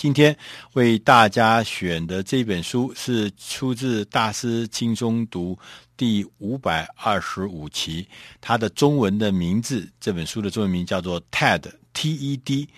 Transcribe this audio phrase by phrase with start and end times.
[0.00, 0.34] 今天
[0.72, 5.54] 为大家选的这本书是出自《大师轻松读》
[5.94, 8.08] 第五百二十五期，
[8.40, 12.72] 它的中文的名字，这本书的中文名叫做 TED，T-E-D，TED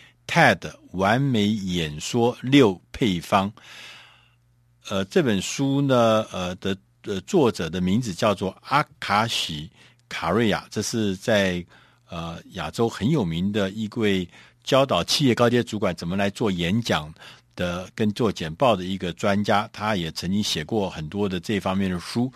[0.95, 3.53] 完美演说六配方。
[4.89, 9.71] 呃，这本书呢，呃的呃作者的名字叫做阿卡许
[10.09, 11.65] 卡瑞亚，这是在
[12.11, 14.29] 呃亚洲很有名的一位。
[14.65, 17.12] 教导企业高阶主管怎么来做演讲
[17.56, 22.33] 的，跟做简报的一个专家，他也曾经写过很多的这方面的书。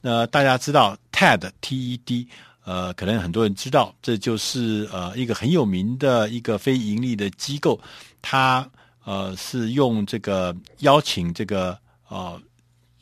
[0.00, 2.28] 那大家知道 TED，T-E-D，
[2.64, 7.80] 呃，可能很多人知道，这就是呃一个很有名的一个非盈利的机构，
[8.20, 8.68] 它
[9.04, 11.78] 呃是用这个邀请这个
[12.08, 12.40] 呃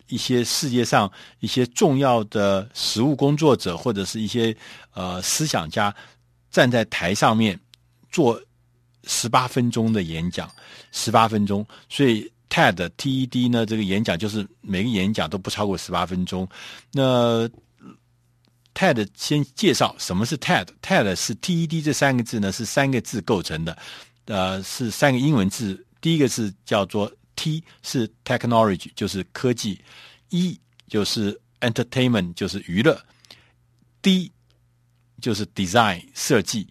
[0.09, 1.11] 一些世界上
[1.41, 4.57] 一些重要的实务工作者或者是一些
[4.95, 5.95] 呃思想家
[6.51, 7.59] 站在台上面
[8.11, 8.41] 做。
[9.05, 10.51] 十八分钟的演讲，
[10.93, 16.49] 十八分钟，所以 TED TED 呢，这个演讲就是每个演讲都不超过十八分钟。
[16.93, 17.49] 那
[18.75, 23.77] TED 先介绍什么是 TED，TED 是 TED 这三个字呢，是三个字构成的，
[24.27, 29.81] 呃，是三个英文字，第一个字叫做 T 是 Technology，就是科技
[30.31, 33.01] ；E 就是 Entertainment，就是娱乐
[34.03, 34.31] ；D
[35.21, 36.69] 就是 Design，设计。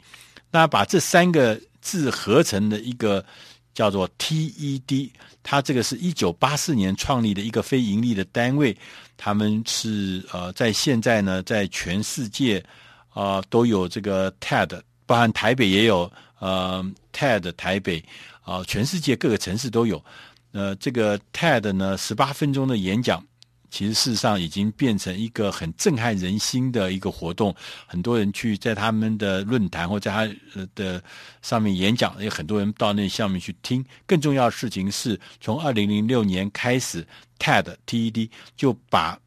[0.52, 1.60] 那把这三个
[1.90, 3.26] 字合成的一个
[3.74, 5.10] 叫做 TED，
[5.42, 8.78] 它这个是一九八四年创立的一个非盈利的单位，
[9.18, 12.64] 他们是呃在现在呢，在全世界
[13.10, 18.04] 啊、都有这个 TED，包含台北也有呃 TED 台北
[18.42, 20.04] 啊、全世界各个城市都有。
[20.52, 23.24] 呃，这个 TED 呢，十八分钟的演讲。
[23.70, 30.36] 其实事实上已经变成一个很震撼人心的一个活动，很多人去在他们的论坛或在他
[30.76, 31.04] 的
[31.42, 33.86] 上面演讲，有很多人到那上面去听。
[34.06, 37.06] 更重要的事情是从二零零六年开始
[37.38, 39.20] ，TED TED 就把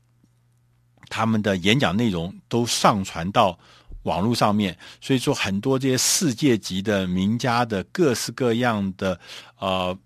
[1.08, 3.58] 他们的演讲内容都上传到
[4.02, 9.20] 网络上面，所以说很多这些世界级的名家的各式各样的
[9.58, 9.96] 呃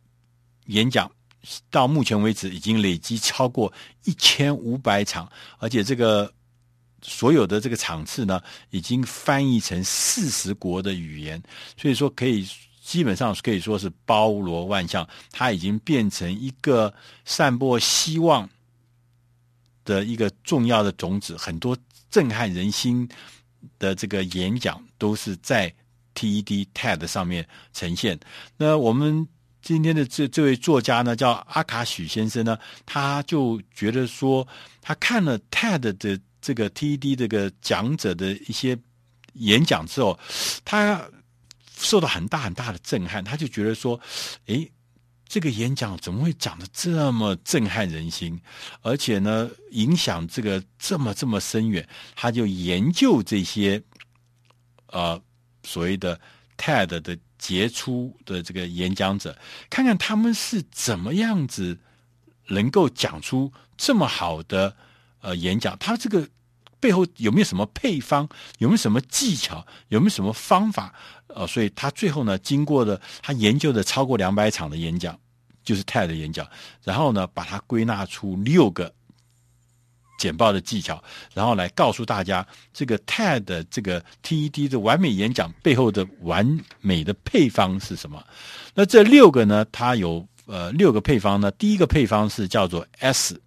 [0.67, 1.11] 演讲。
[1.71, 3.73] 到目前为止，已经累积超过
[4.05, 6.33] 一千五百场，而且这个
[7.03, 11.41] 所有的这个场次呢，已经翻译成四十国的语言，
[11.77, 12.49] 所以说可以
[12.83, 15.09] 基本上可以说是包罗万象。
[15.31, 16.93] 它已经变成一个
[17.25, 18.49] 散播希望
[19.85, 21.77] 的一个重要的种子，很多
[22.11, 23.09] 震撼人心
[23.79, 25.73] 的这个演讲都是在
[26.15, 28.19] TED TED 上面呈现。
[28.57, 29.29] 那我们。
[29.63, 34.47] 今天的这这位作家呢，叫阿卡许先生呢，他就觉得说，
[34.81, 38.79] 他看了 TED 的这个 TED 这个讲者的一些
[39.35, 40.19] 演讲之后，
[40.65, 41.09] 他
[41.77, 44.01] 受到很大很大的震撼，他就觉得说，
[44.47, 44.71] 诶，
[45.29, 48.41] 这个演讲怎么会讲的这么震撼人心，
[48.83, 53.83] 而且呢，影响这个这么这么深远，他就研究这些，
[54.87, 55.21] 呃，
[55.65, 56.21] 所谓的
[56.57, 57.19] TED 的。
[57.39, 59.37] 杰出的这个演讲者，
[59.69, 61.79] 看看他们是怎么样子
[62.49, 64.75] 能够讲出这么好的
[65.21, 66.27] 呃演讲，他这个
[66.81, 70.95] 背后有没有什么配方，有没有什么技巧，有没有什么方法？
[71.27, 75.17] 呃，所以他最后呢，经过了他研究的超过两百场的演讲，
[75.63, 76.49] 就是 TED 的演讲，
[76.83, 78.95] 然后呢，把它归纳出六个。
[80.19, 81.03] 简报的技巧，
[81.35, 88.23] 然后来告诉大家这个 TED 的这个 TED 的完美演讲背后的完美的配方是什么？
[88.75, 89.65] 那这六个呢？
[89.73, 91.51] 它有呃六个配方呢。
[91.53, 93.41] 第一个配方是叫做 S，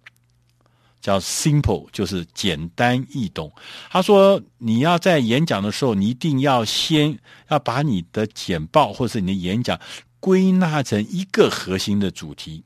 [1.00, 3.52] 叫 Simple，就是简单易懂。
[3.90, 9.78] 他说你要在演讲的时候，你一定要先要把你的简报或是你的演讲
[10.18, 12.62] 归纳成一个核心的主题、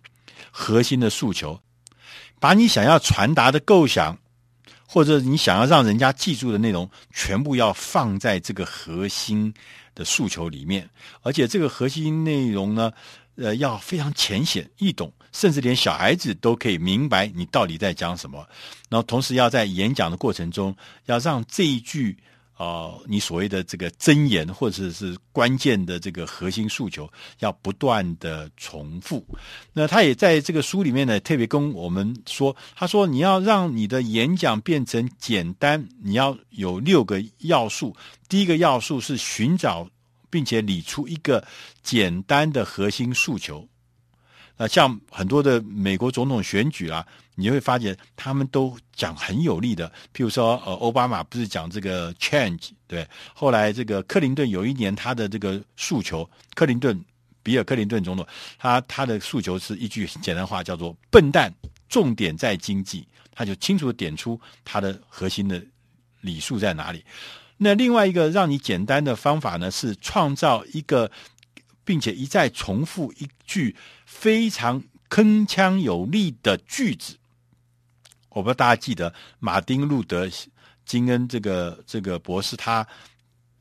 [0.50, 1.60] 核心的诉求。
[2.44, 4.18] 把你想要传达的构想，
[4.86, 9.54] 或者你想要让人家记住的内容，全部要放在这个核心
[9.94, 10.86] 的诉求里面，
[11.22, 12.92] 而且这个核心内容呢，
[13.36, 18.46] 呃，要非常浅显易懂，甚至连小孩子都可以明白你到底在讲什么。
[18.90, 20.76] 然后同时要在演讲的过程中，
[21.06, 22.14] 要让这一句。
[22.56, 27.10] 哦、你所谓的这个箴言或者是关键的这个核心诉求，
[27.40, 29.26] 要不断的重复。
[29.72, 37.96] 那他也在这个书里面呢，特别跟我们说，他说你要让你的演讲变成简单，你要有六个要素。
[38.28, 39.88] 第一个要素是寻找
[40.30, 41.44] 并且理出一个
[41.82, 43.68] 简单的核心诉求。
[44.56, 47.04] 那像很多的美国总统选举啊，
[47.36, 57.04] 你会发现他们都讲很有力的，譬如说，呃，奥巴马不是讲这个 change，对，后来这个克林顿有一年他的这个诉求，克林顿
[57.42, 58.26] 比尔·克林顿总统，
[58.58, 61.52] 他他的诉求是一句简单话，叫做“笨蛋”，
[61.88, 65.60] 重点在经济，他就清楚的点出他的核心的
[66.20, 67.04] 理数在哪里。
[67.56, 71.10] 那另外一个让你简单的方法呢，是创造一个，
[71.84, 73.76] 并且一再重复一句
[74.06, 77.16] 非常铿锵有力的句子。
[78.34, 80.26] 我不知道大家记得马丁·路德·
[80.84, 82.86] 金恩这个这个博士，他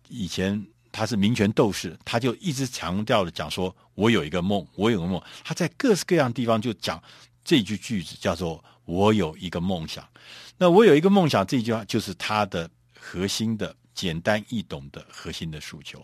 [0.09, 0.61] 以前
[0.91, 7.01] 他是民权斗士，他就一直强调的讲说：“我有一个梦，我有个梦。”他在各式各样地方就讲
[7.45, 10.05] 这句句子，叫做“我有一个梦想”。
[10.57, 12.69] 那我有一个梦想这句话，就是他的
[12.99, 13.73] 核心的。
[13.95, 16.01] 简单易懂的核心的诉求，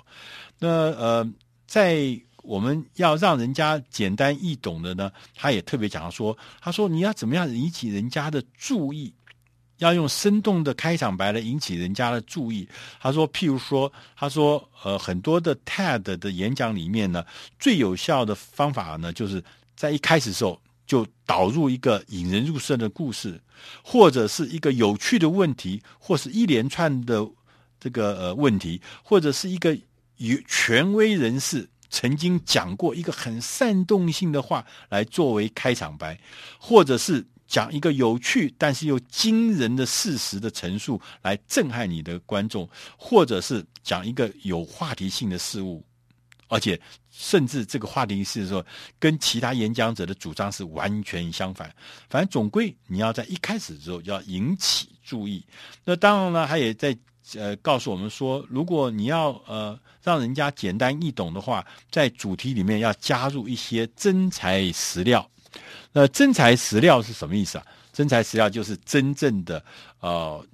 [0.59, 1.27] 那呃，
[1.65, 1.95] 在
[2.43, 9.13] 我们要让人家简单易懂的呢，他也特别讲说，他说你要怎么样引起人家的注意，
[9.77, 12.67] 要用生动的开场白来引起人家的注意。
[12.99, 17.25] 他说，譬如说，他说呃，很多的 TED 的演讲里面呢，
[17.59, 19.43] 最有效的方法呢，就是
[19.75, 23.41] 在一开始的时候就导入一个引人入胜的故事，
[23.83, 27.27] 或者是一个有趣的问题，或是一连串的。
[27.81, 29.73] 这个呃问题，或者是一个
[30.17, 36.19] 有权威人士曾经讲过一个很煽动性的话来作为开场白，
[36.59, 45.83] 或者是讲一个有趣但是又惊人的事实的陈述来震撼你的观众，或者是讲一个有话题性的事物，
[46.47, 48.65] 而且甚至这个话题是说
[48.99, 51.73] 跟其他演讲者的主张是完全相反。
[52.09, 55.43] 反正总归你要在一开始的时候要引起注意。
[55.83, 56.97] 那当然了，他也在。
[57.35, 65.29] 呃，告诉我们说，如果你要呃让人家简单易懂的话，在主题里面要加入一些真材实料。
[65.91, 67.65] 那真材实料是什么意思啊？
[67.91, 69.63] 真材实料就是真正的
[69.99, 70.45] 呃。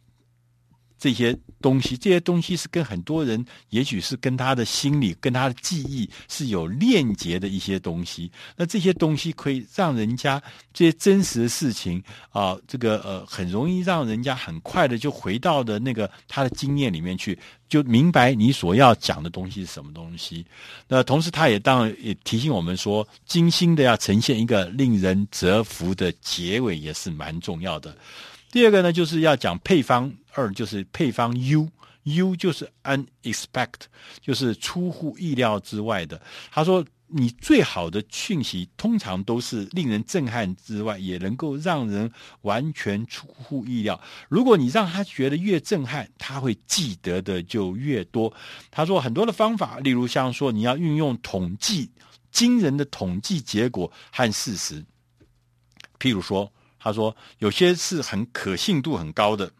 [1.06, 8.32] 这些东西，这些东西是跟很多人，也许是跟他的心理、跟他的记忆是有链接的一些东西。
[8.58, 10.42] 那这些东西可以让人家
[10.74, 17.38] 这些真实的事情啊、这个呃，很容易让人家很快的就回到的那个他的经验里面去，
[17.70, 20.44] 就明白你所要讲的东西是什么东西。
[20.88, 27.96] 那同时，他也当然也提醒我们说，精心的要呈现一个令人折服的结尾，也是蛮重要的。
[28.52, 30.14] 第二个呢，就是要讲配方。
[30.38, 33.86] 二就是配方 U，U 就是 unexpected，
[34.20, 36.22] 就是出乎意料之外的。
[36.52, 42.12] 他说，你最好的讯息通常都是令人震撼之外，也能够让人
[42.42, 43.98] 完全出乎意料。
[44.28, 48.34] 如果你让他觉得越震撼，他会记得的就越多。
[48.70, 51.90] 他说很多的方法，例如像说你要运用统计，
[52.30, 54.84] 惊人的统计结果和事实。
[55.98, 56.52] 譬如说，
[56.86, 59.52] 他说有些是很可信度很高的。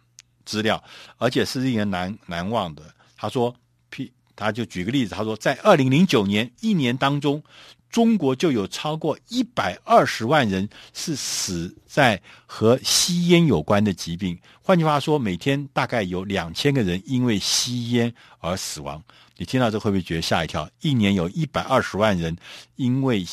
[0.46, 0.84] 资料，
[1.18, 2.84] 而且是令人难难忘的。
[3.18, 3.52] 他说，
[3.92, 7.42] 譬他就举个例子，他说，在二零零九年一年当中，
[7.90, 14.38] 中国就有超过一百二十万人是死在和吸烟有关的疾病。
[14.62, 19.04] 换句话说，每天大概有两千个人因为吸烟而死亡。
[19.38, 20.70] 你听到这会不会觉得吓一跳？
[20.82, 22.38] 一年有一百二十万人
[22.76, 23.26] 因为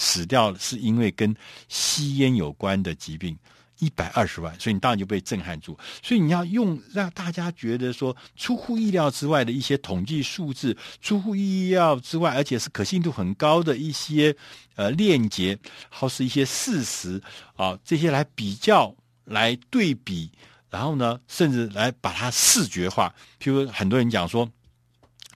[0.00, 1.36] 死掉了，是因为跟
[1.68, 3.36] 吸烟有关的疾病。
[3.82, 5.74] 一百二十万，所以你当然就被震撼住。
[6.02, 14.36] 所以你要用让大家觉得说出乎意料之外的一些统计数字，出乎意料之外，而且是可信度很高的一些
[14.74, 15.58] 呃链接，
[15.88, 17.22] 或是一些事实
[17.56, 18.94] 啊，这些来比较、
[19.24, 20.30] 来对比，
[20.68, 23.14] 然后呢，甚至来把它视觉化。
[23.40, 24.46] 譬如很多人讲说。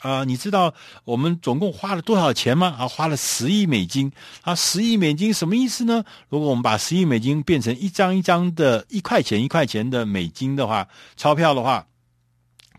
[0.05, 2.77] 啊，你知道我们总共花了多少钱吗？
[2.79, 4.13] 啊，花了十亿美金。
[4.43, 6.05] 啊，十亿美金什么意思呢？
[6.29, 11.87] 如果我们把十亿美金变成一张一张的一块钱一块钱的美金的话，钞票的话，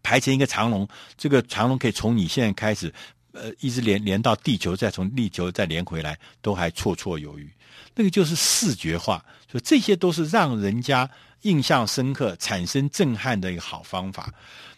[0.03, 2.93] 排成一个长龙，这个长龙可以从你现在开始，
[3.31, 7.51] 呃，一直连连到地球，再从地球再连回来，都还绰绰有余。
[7.95, 11.09] 那个就是视觉化，所以这些都是让人家
[11.41, 14.31] 印象深刻、产生震撼的一个好方法。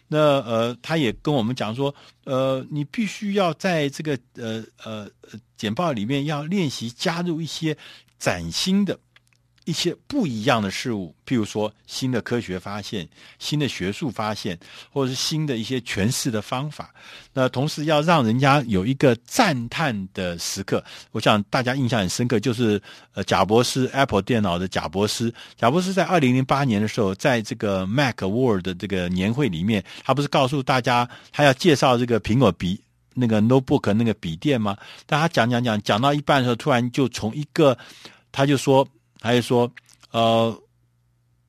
[0.08, 5.08] 那呃，他也跟我们讲说，呃，你必须要在这个呃呃
[5.56, 7.76] 简报里面要练习加入一些
[8.18, 8.98] 崭新的。
[9.68, 13.06] 一些不一样的事物，譬如说新的科学发现、
[13.38, 14.58] 新的学术发现，
[14.90, 16.94] 或者是新的一些诠释的方法。
[17.34, 20.82] 那同时要让人家有一个赞叹的时刻。
[21.12, 22.80] 我想大家印象很深刻，就是
[23.12, 25.30] 呃，贾伯斯 Apple 电脑的贾伯斯。
[25.58, 32.80] 贾伯斯在二零零八年的时候，在这个 Mac World 的这个年会里面，他不是告诉大家他要介绍这个苹果笔
[33.12, 34.78] 那个 Notebook 那个笔电吗？
[35.04, 37.76] 但他讲讲讲讲到一半的时候，突然就从一个
[38.32, 38.88] 他就说。
[39.20, 39.70] 他就说
[40.12, 40.60] ：“呃，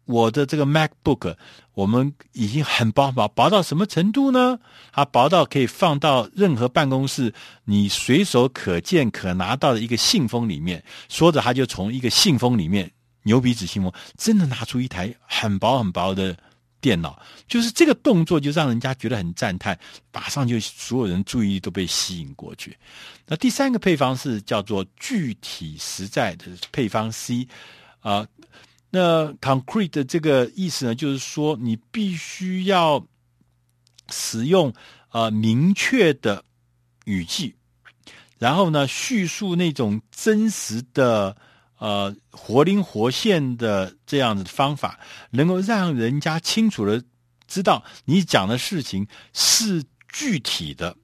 [0.06, 1.36] 我的这个 MacBook，
[1.74, 4.60] 我们已经很薄薄，薄到什么程度呢？
[4.92, 7.34] 它薄到可以放到任何办公室
[7.66, 10.84] 你随手可见、可拿到的一个信封里面。
[11.08, 12.92] 说着，他就从一个信封里面，
[13.24, 16.36] 牛皮纸信封，真的拿出一台很薄很薄的
[16.80, 17.22] 电脑。
[17.48, 19.78] 就是这个动作，就让人家觉得很赞叹，
[20.12, 22.78] 马上就所有人注意力都被吸引过去。
[23.26, 27.48] 那第三个配方是叫做具体实在的配方 C
[28.00, 28.28] 啊。
[28.92, 33.06] 那 concrete 的这个意思呢，就是说你必须要
[34.10, 34.74] 使用
[35.12, 36.44] 呃明确的
[37.06, 37.54] 语气，
[38.40, 41.38] 然后呢叙述那种真实的
[41.80, 45.00] 呃活灵活现的这样的方法，
[45.32, 47.04] 能够让人家清楚的
[47.48, 50.96] 知道你讲的事情是具体的，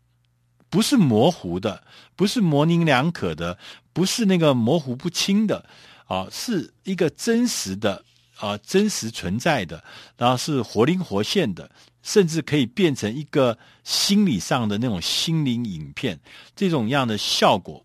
[0.70, 1.84] 不是模糊的，
[2.16, 3.58] 不是模棱两可的，
[3.92, 5.66] 不是那个模糊不清的。
[6.08, 8.06] 啊，是一个真实的
[8.38, 9.84] 啊，真实存在的，
[10.18, 11.72] 然后是活灵活现的，
[12.04, 16.20] 甚至可以变成一个心理上的那种心灵影片，
[16.56, 17.84] 这种样的效果，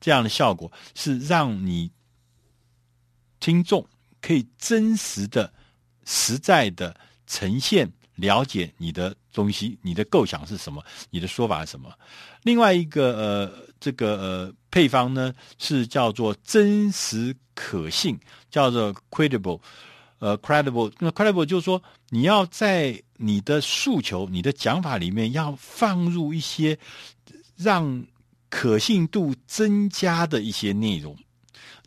[0.00, 1.90] 这样的效果是让你
[3.40, 3.86] 听众
[4.20, 5.52] 可以真实的、
[6.04, 6.94] 实在的
[7.26, 7.90] 呈现。
[8.18, 10.84] 了解你的东西，你的构想是什么？
[11.08, 11.88] 你的说法是什么？
[12.42, 18.18] 另外一个呃，这个呃配方呢是叫做真实可信，
[18.50, 19.60] 叫做 credible，
[20.18, 20.92] 呃 credible。
[20.98, 26.76] 那 credible 就是说你要在你的诉求、你的讲法里面要放入一些
[27.54, 28.04] 让
[28.50, 31.16] 可信度增加的一些内容。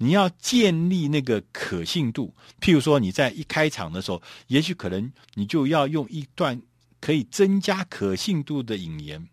[0.04, 6.60] 你要建立那个可信度，譬如说你在一开场的时候，也许可能你就要用一段
[7.00, 9.24] 可以增加可信度的引言，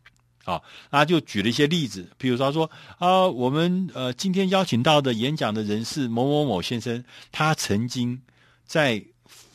[0.45, 0.61] 啊，
[0.91, 8.21] 他就举了一些例子，譬如说说啊，我们呃今天邀请到的演讲的人是某某某先生，他曾经
[8.67, 9.03] 在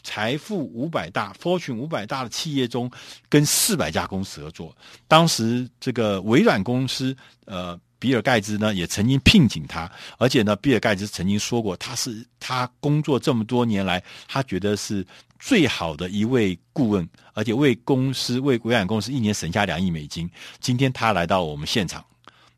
[0.02, 2.92] 财富五百大 Fortune 五百大的企业中
[3.30, 4.76] 跟四百家公司合作，
[5.08, 7.16] 当时这个微软公司
[7.46, 7.80] 呃。
[8.04, 15.08] 比尔盖茨呢也曾经聘请他，而且呢，比尔盖茨曾经说过，他是他工作这么多年来，他觉得是
[15.40, 20.30] 最好的一位顾问，而且为公司为微软公司一年省下两亿美金。
[20.60, 22.04] 今天他来到我们现场，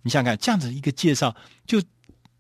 [0.02, 1.36] 你想想看，这样子一个介绍，
[1.68, 1.80] 就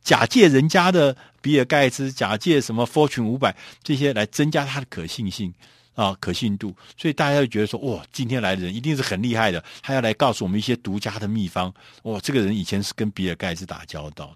[0.01, 5.53] 假借人家的比尔盖茨，假借什么 Fortune 五百这些来增加他的可信性。
[5.95, 11.73] 啊，可信度，所以大家就觉得说，哇，今天来的人一定是很厉害的，他要来告诉我们一些独家的秘方。
[12.03, 14.35] 哇，这个人以前是跟比尔盖茨打交道，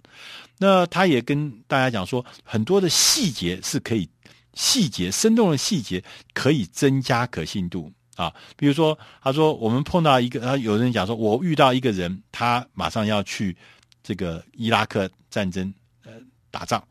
[0.58, 4.10] 那他也跟大家讲说，很多的细节是可以，
[4.54, 6.02] 细节生动的细节
[6.34, 8.34] 可以增加可信度啊。
[8.56, 13.56] 比如说，他说我们碰到一个，他有人讲说，我遇到一个人，他马上要去
[14.02, 15.74] 这个伊拉克战争
[16.06, 16.14] 呃
[16.50, 16.82] 打仗。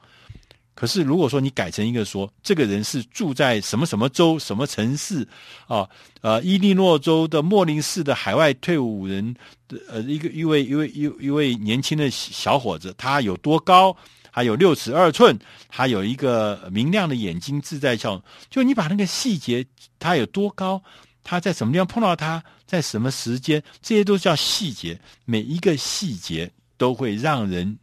[0.78, 5.26] 可是，如果说你改成一个说，这个人是住在什么什么州、什么城市
[5.66, 5.84] 啊？
[6.20, 9.34] 呃，伊利诺州的莫林市的海外退伍人
[9.66, 13.96] 的呃，一个一位一位一一位年轻的小伙子，他有多高？
[14.30, 15.36] 他有六尺二寸，
[15.68, 18.22] 他有一个明亮的眼睛，自在笑。
[18.48, 19.66] 就你把那个细节，
[19.98, 20.80] 他有多高？
[21.24, 22.40] 他在什么地方碰到他？
[22.68, 23.60] 在什么时间？
[23.82, 27.76] 这些都叫细节，每一个细节都会让人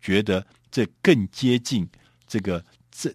[0.00, 1.88] 觉得这更接近。
[2.30, 3.12] 这个真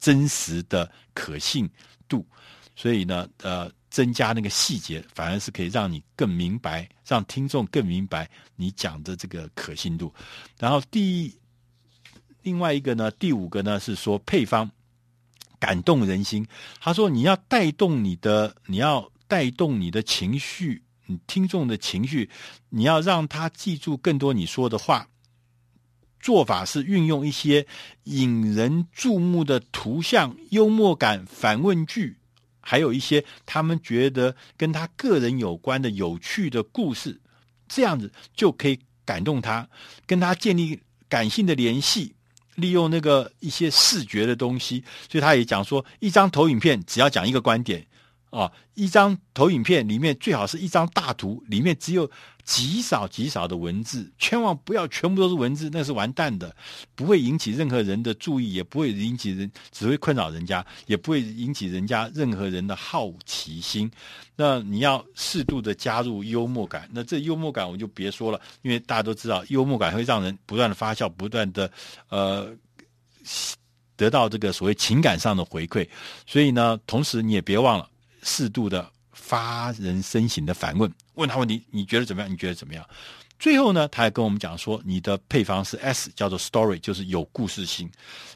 [0.00, 1.70] 真实的可信
[2.08, 2.26] 度，
[2.74, 10.12] 所以呢，呃，增加那个细节，反而是可以让你更明白，让听众更明白你讲的这个可信度。
[10.58, 11.32] 然后第
[12.42, 14.68] 另外一个呢，第五个呢是说配方
[15.60, 16.44] 感动人心。
[16.80, 22.28] 他说你要带动你的，你要带动你的情绪，你听众的情绪，
[22.70, 25.06] 你要让他记住更多你说的话。
[26.22, 27.66] 做法是运用一些
[28.04, 32.16] 引人注目的图像、幽默感、反问句，
[32.60, 37.20] 还有一些他们觉得跟他个人有关的有趣的故事，
[37.68, 39.68] 这样子就可以感动他，
[40.06, 42.14] 跟他建立感性的联系。
[42.54, 47.86] 利用那个一些视觉的东西，所以他也讲说，一张投影片只要讲一个观点。
[48.28, 52.10] 啊，一张投影片里面最好是一张大图，里面只有
[52.44, 56.54] 极少极少的文字，千万不要全部都是文字，那是完蛋的，
[56.94, 63.90] 不会引起任何人的注意，也不会引起人，只会困扰人家，也不会引起人家任何人的好奇心。
[64.36, 71.70] 那你要适度的加入幽默感，那这幽默感我就别说了，因为大家都知道，幽默感会让人不断的发笑，不断的
[72.08, 72.52] 呃
[73.96, 75.88] 得到这个所谓情感上的回馈。
[76.26, 77.88] 所以呢，同时你也别忘了。
[78.24, 82.30] 适度的发人深省的反问，问他问题，你觉得怎么样？
[82.30, 82.84] 你觉得怎么样？
[83.38, 87.90] 最后呢，他还跟我们讲说，你的配方是 S，叫做 story，就是有故事性。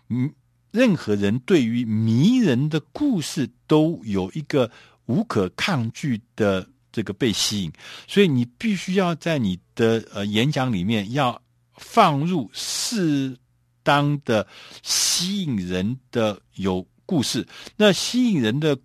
[0.08, 0.32] 嗯，
[0.72, 4.70] 任何人对于迷人的故事都有一个
[5.06, 7.72] 无可抗拒的这个被吸引，
[8.08, 11.40] 所以你必须要在你的呃演讲里面要
[11.76, 13.36] 放入适
[13.82, 14.46] 当的
[14.82, 17.46] 吸引人的有故事。
[17.76, 18.76] 那吸引人的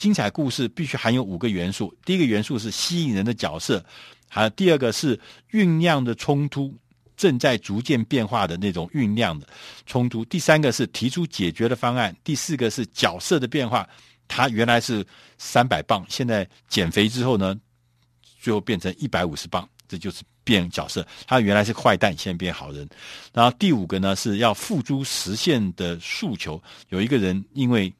[0.00, 3.84] 精彩故事必须含有五个元素：第一个元素是吸引人的角色，
[4.28, 5.16] 还有第二个是
[5.52, 6.74] 酝酿的冲突。
[7.16, 9.46] 正在逐渐变化的那种酝酿的
[9.84, 10.24] 冲突。
[10.24, 12.16] 第三个是提出解决的方案。
[12.24, 13.86] 第四个是角色的变化。
[14.26, 15.04] 他原来是
[15.36, 17.54] 三百磅，现在减肥之后呢，
[18.40, 21.06] 最后变成一百五十磅，这就是变角色。
[21.26, 22.88] 他原来是坏蛋，现在变好人。
[23.34, 26.58] 然后第五个呢，是要付诸实现的诉求。
[26.88, 27.92] 有一个人因为。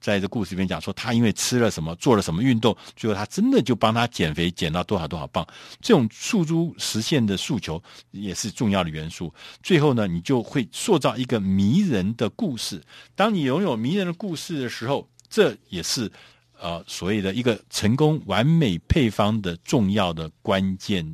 [0.00, 5.46] 在这故事里面讲说，他因为吃了什么，做了什么运动，最后他真的就帮他减肥，减到多少多少磅。
[5.80, 7.80] 这种诉诸实现的诉求
[8.10, 9.32] 也是重要的元素。
[9.62, 12.82] 最后呢，你就会塑造一个迷人的故事。
[13.14, 16.10] 当你拥有迷人的故事的时候，这也是
[16.58, 21.06] 呃所谓的一个成功完美配方的重要的关键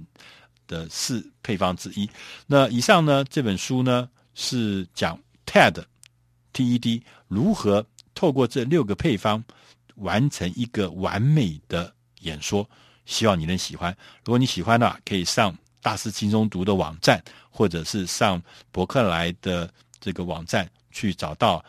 [0.68, 2.08] 的四配方之一。
[2.46, 5.82] 那以上呢，这本书呢是讲 TED
[6.52, 7.84] TED 如何。
[8.16, 9.44] 透过这六个配方，
[9.96, 12.68] 完成一个完美的演说，
[13.04, 13.96] 希望你能喜欢。
[14.24, 18.42] 如果你喜欢的话，可以上大师轻松读的网站，或者是上
[18.72, 21.64] 博客来的这个网站去找到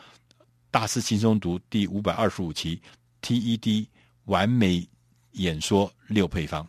[0.70, 2.80] 大师轻松读第五百二十五期
[3.22, 3.86] TED
[4.24, 4.88] 完美
[5.32, 6.66] 演说六配方。